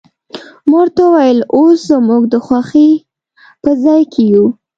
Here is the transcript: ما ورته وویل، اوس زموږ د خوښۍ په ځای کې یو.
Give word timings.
ما 0.69 0.77
ورته 0.81 1.01
وویل، 1.05 1.39
اوس 1.55 1.77
زموږ 1.91 2.21
د 2.29 2.35
خوښۍ 2.45 2.91
په 3.63 3.69
ځای 3.83 4.01
کې 4.13 4.23
یو. 4.33 4.45